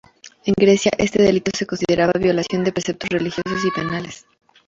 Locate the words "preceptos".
2.71-3.11